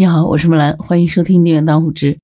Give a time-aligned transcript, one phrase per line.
[0.00, 2.14] 你好，我是木兰，欢迎收听《订阅当户知》。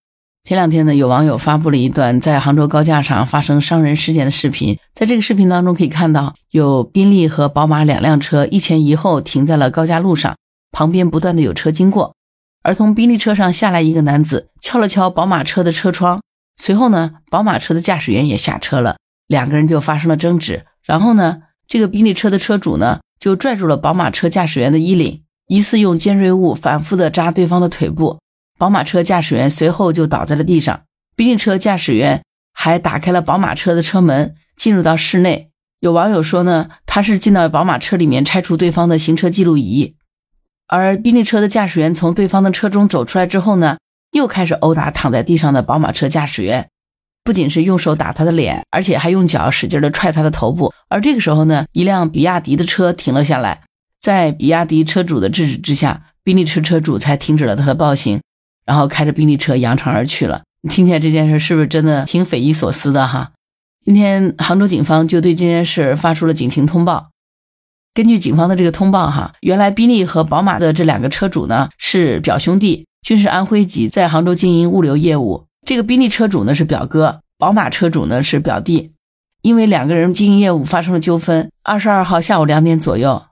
[0.44, 4.78] 前两天呢，有网友发布了一段在杭州高架上发生伤人事件的视频。
[4.94, 10.34] 在这个视频当中，可以看到有宾利和宝马两辆车一前一后停在了高架路上，
[10.72, 12.14] 旁边不断的有车经过。
[12.62, 16.22] 而从宾利车上下来一个男子，敲了敲宝马车的车窗，
[16.56, 18.96] 随后呢，宝马车的驾驶员也下车了，
[19.26, 20.64] 两个人就发生了争执。
[20.82, 25.24] 然后呢，这个宾利车的车主呢，就拽住了宝马车驾驶员的衣领。
[25.48, 28.18] 疑似用尖锐物反复的扎对方的腿部，
[28.58, 30.82] 宝马车驾驶员随后就倒在了地上。
[31.14, 35.50] 宾利车驾驶员还打开了宝马车的车门，进入到室内。
[35.80, 39.94] 有网友说呢，他是进到宝马车里面拆除对方的行车记录仪。
[40.66, 43.78] 而宾利车的驾驶员从对方的车中走出来之后呢，
[44.12, 46.68] 又开始殴打躺在地上的宝马车驾驶员，
[47.22, 50.72] 不仅是用手打他的脸，而且还用脚使劲的踹他的头部。
[50.88, 53.62] 而这个时候呢，一辆比亚迪的车停了下来。
[54.06, 58.20] 在比亚迪车主的制止之下，宾利车车主才停止了他的暴行，
[58.64, 60.44] 然后开着宾利车扬长而去了。
[60.70, 63.32] 听起来这件事是不是真的挺匪夷所思的哈？
[63.84, 67.08] 今天杭州警方就对这件事发出了警情通报。
[67.94, 75.46] 根据警方的这个通报哈，原来宾利和宝马的这两个车主呢是表兄弟，均是安徽籍，在杭州经营物流业务。
[75.66, 78.92] 这个宾利车主呢是表哥，宝马车主呢是表弟。
[79.42, 83.24] 因为两个人经营业务发生了纠纷，二十二号下午两点左右。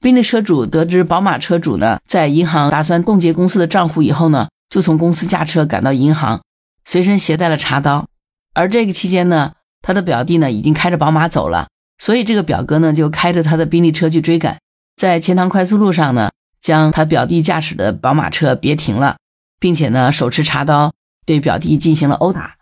[0.00, 6.40] 宾利车主得知宝马车主呢在银行打算冻结公司的账户以后呢，就从公司驾车赶到银行，
[6.84, 8.06] 随身携带了茶刀。
[8.54, 11.66] 而这个期间呢，他的表弟呢已经开着宝马走了，
[11.98, 14.58] 所以这个表哥呢就开着他的宾利车去追赶，
[14.94, 19.16] 在钱塘快速路上呢，将他表弟驾驶的宝马车别停了，
[19.58, 20.92] 并且呢手持茶刀
[21.26, 22.54] 对表弟进行了殴打。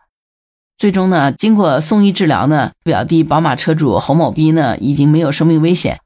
[0.78, 6.00] 最终呢，经过送医治疗呢，表弟宝马车主侯某斌呢已经没有生命危险。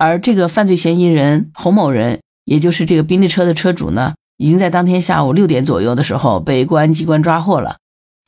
[0.00, 7.76] 而这个犯罪嫌疑人洪某人，也就是这个宾利车的车主呢，已经在当天下午六点左右的时候被公安机关抓获了，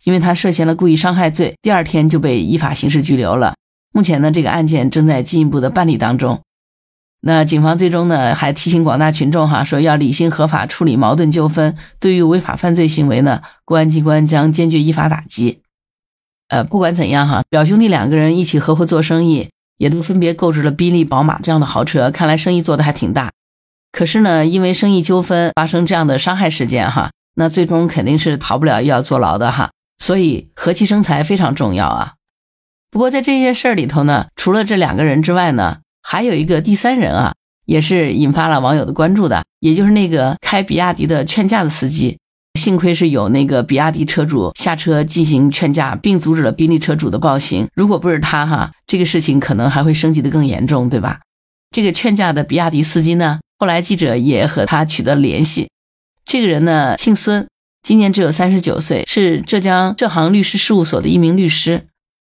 [0.04, 3.54] 因为他涉嫌了故意伤害罪，第二天就被依法刑事拘留了。
[3.94, 6.42] 目前呢，这个案件正在进一步的办理当中。
[7.22, 15.62] 那警方最终呢，还提醒广大群众哈，说要理性合法处理矛盾纠纷，对于违法犯罪行为呢，公安机关将坚决依法打击。
[16.48, 19.48] 呃，不管怎样哈，表兄弟两个人一起合伙做生意。
[19.78, 23.30] 也都分别购置了宾利、宝马这样的豪车，看来生意做得还挺大。
[23.90, 29.70] 可是呢，因为生意纠纷发生这样的伤害事件，哈，那最终肯定是逃不了又要坐牢的哈。
[29.98, 32.14] 所以和气生财非常重要啊。
[32.90, 37.34] 不过在这些事儿里头呢，除了这两个人之外呢，还有一个第三人啊，
[37.66, 42.18] 也是引发了网友的关注的，也就是那个开比亚迪的劝架的司机。
[42.62, 47.66] 幸亏是有那个比亚迪车主下车进行劝架，并阻止了宾利车主的暴行。
[47.74, 51.22] 如果不是他哈，这个事情可能还会升级的更严重，对吧？
[51.72, 55.70] 这个劝架的比亚迪司机呢，后来记者也和他取得联系。
[56.24, 57.48] 这个人呢，姓孙，
[57.82, 61.88] 今年只有三十九岁，是浙江浙杭律师事务所的一名律师。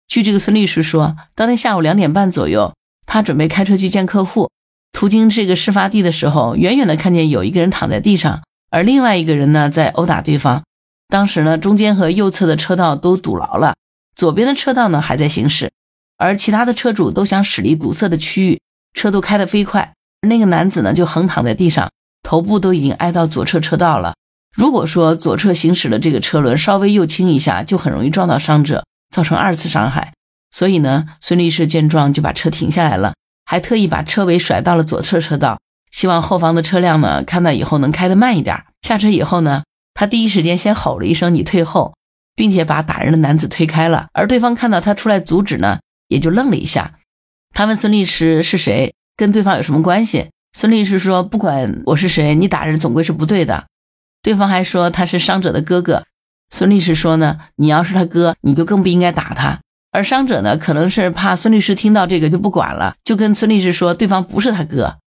[0.09, 2.73] 据这个孙律师说，当天下午两点半左右，
[3.05, 4.49] 他准备开车去见客户，
[4.91, 8.41] 途经这个事发地的时候，远远的看见有一个人躺在地上。
[8.69, 10.63] 而另外一个人呢，在殴打对方。
[11.07, 13.75] 当时呢，中间和右侧的车道都堵牢了，
[14.15, 15.71] 左边的车道呢还在行驶，
[16.17, 18.59] 而其他的车主都想驶离堵塞的区域，
[18.93, 19.93] 车都开得飞快。
[20.27, 21.89] 那个男子呢，就横躺在地上，
[22.23, 24.15] 头部都已经挨到左侧车道了。
[24.53, 30.13] 如果说左侧行驶的这个车轮稍微右倾一下，就很容易撞到伤者，造成二次伤害。
[30.51, 33.13] 所以呢，孙律师见状就把车停下来了，
[33.45, 35.59] 还特意把车尾甩到了左侧车道。
[35.91, 38.65] 希望后方的车辆呢看到以后能开得慢一点。
[38.81, 41.95] 下车以后呢，他第一时间先吼了一声“你退后”，
[42.35, 44.07] 并且把打人的男子推开了。
[44.13, 46.93] 而对方看到他出来阻止呢，也就愣了一下。
[47.53, 50.29] 他问孙律师是谁，跟对方有什么关系？
[50.53, 53.65] 孙律师说：“不管我是谁，你打人总归是不对的。”
[54.21, 56.03] 对方还说他是伤者的哥哥。
[56.49, 59.59] 孙律师说呢：“你要是他哥，你就更不应该打他。”
[59.91, 64.97] 而伤者呢，可能是怕孙律师听到这个就不管了，就跟孙律师说对方不是他哥。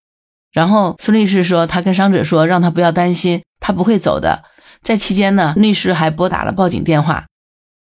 [0.52, 4.42] 然后孙律师说，他跟伤者说，让他不要担心，他不会走的。
[4.82, 7.26] 在期间呢，律师还拨打了报警电话。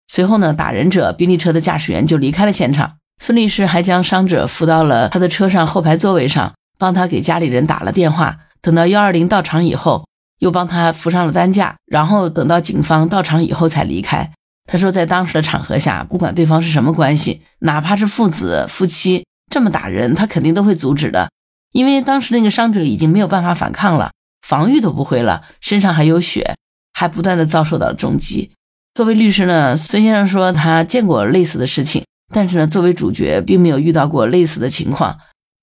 [0.09, 2.95] 随后呢，打人者宾利车的驾驶员就离开了现场。
[3.21, 8.39] 孙律师还将伤者扶到了他的车上后排座位上，帮他给家里人打了电话。
[8.61, 10.07] 等到幺二零到场以后，
[10.39, 11.77] 又帮他扶上了担架。
[11.87, 14.33] 然后等到警方到场以后才离开。
[14.71, 21.29] 他说，在当时的场合下，不管对方是什么关系，哪怕是父子、夫妻，这么打人，他肯定都会阻止的。
[21.73, 24.13] 因为当时那个伤者已经没有办法反抗了，
[24.43, 26.57] 防御都不会了，身上还有血，
[26.93, 28.51] 还不断的遭受到了重击。
[28.95, 32.05] 作为律师呢，孙先生说他见过类似的事情，
[32.35, 35.19] 但是呢，作为主角并没有遇到过类似的情况。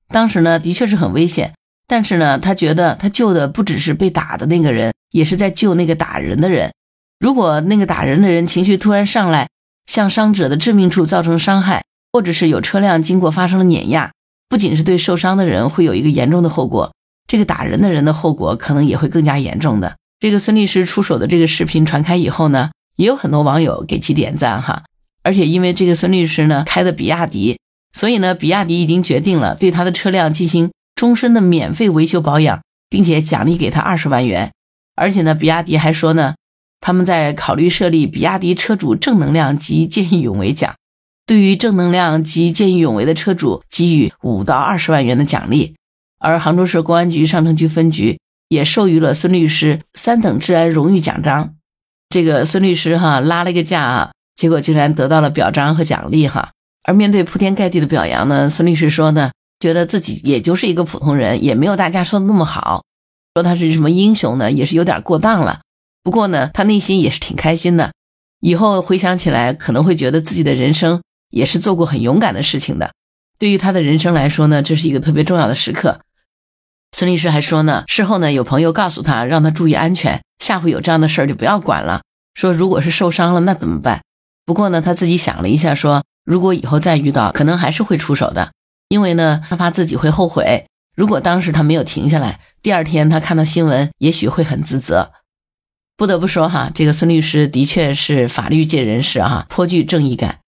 [0.07, 1.53] 当时呢，的确是很危险，
[1.87, 6.71] 但是呢，他觉得他救的不只是被打的那个人，也是在救那个打人的人。
[7.19, 9.47] 如果那个打人的人情绪突然上来，
[9.87, 14.11] 向伤者的致命处造成伤害，或者是有车辆经过发生了碾压，
[14.47, 16.93] 不仅是对受伤的人会有一个严重的后果，
[17.27, 19.95] 这个打人的人的后果可能也会更加严重的。
[20.19, 24.83] 这个孙律师出手的这个视频传开以后呢，也有很多网友给其点赞哈。
[25.23, 27.57] 而且因为这个孙律师呢开的比亚迪，
[27.93, 34.51] 所以呢比亚迪已经决定了对他的车辆进行终身的免费维修保养，并且奖励给他二十万元。
[34.95, 36.35] 而且呢比亚迪还说呢，
[36.79, 40.75] 他们在考虑设立比亚迪车主正能量及见义勇为奖，
[41.25, 45.75] 对于正能量及见义勇为的车主给予五到二十万元的奖励。
[46.19, 51.55] 而杭州市公安局上城区分局也授予了孙律师三等治安荣誉奖章。
[52.09, 54.11] 这个孙律师哈拉了个架啊。
[54.35, 56.51] 结果竟然得到了表彰和奖励哈，
[56.83, 59.31] 而面对铺天盖地的表扬呢，孙律师说呢，
[59.61, 62.83] 觉得自己也就是一个普通人，也没有大家说的那么好，
[63.33, 65.61] 说他是什么英雄呢，也是有点过当了。
[66.03, 67.93] 不过呢，他内心也是挺开心的，
[68.41, 72.91] 以后回想起来可能会觉得自己的人生也是做过很勇敢的事情的。
[73.37, 75.99] 对于他的人生来说呢，这是一个特别重要的时刻。
[76.91, 82.01] 孙律师还说呢，事后呢有朋友告诉他，让他注意安全，下回有这样的事儿就不要管了。
[82.33, 84.01] 说如果是受伤了，那怎么办？
[84.45, 88.53] 不过呢，他自己想了一下，说如果以后再遇到，可能还是会出手的，
[88.87, 90.65] 因为呢，他怕自己会后悔。
[90.95, 95.11] 如果当时他没有停下来，第二天他看到新闻，也许会很自责。
[95.97, 100.39] 不得不说哈，这个孙律师的确是法律界人士哈，颇具正义感。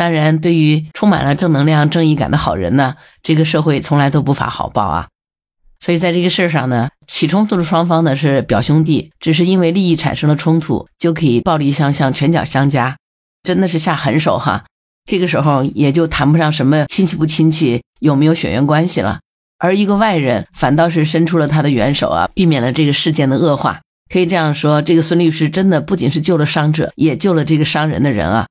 [0.00, 5.08] 当然，对于充满了正能量、正义感的好人呢，这个社会从来都不乏好报啊。
[5.78, 12.96] 所以在这个事儿上呢，起冲突的双方呢是表兄弟，只是因为利益产生了冲突，就可以暴力相向、拳脚相加。
[13.42, 14.64] 真的是下狠手哈，
[15.04, 19.20] 这个时候也就谈不上什么亲戚不亲戚，有没有血缘关系了。
[19.58, 23.82] 而一个外人反倒是伸出了他的援手啊，避免了这个事件的恶化。
[24.10, 28.46] 可以这样说，这个孙律师真的不仅是救了伤者，也救了这个伤人的人啊。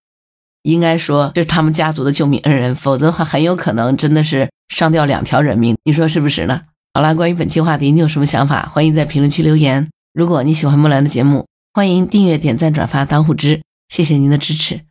[0.63, 5.75] 应该说这是他们家族的救命恩人，否则的话很有可能真的是伤掉两条人命。
[5.83, 6.61] 你说是不是呢？
[6.93, 8.63] 好了，关于本期话题，你有什么想法？
[8.63, 9.89] 欢迎在评论区留言。
[10.13, 13.61] 如果你喜欢木兰的节目，欢迎订阅、点赞、转发、当护知。
[13.87, 14.81] 谢谢您的支持。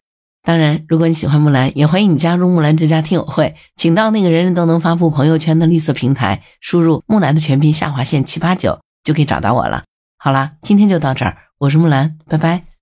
[0.43, 9.83] 当然，如果你喜欢木兰，也欢迎你加入木兰之家听友会，请到那个人人都能发布朋友圈的绿色平台，输入木兰的全拼下划线七八九，就可以找到我了。
[10.17, 12.78] 好啦，今天就到这儿，我是木兰，拜拜。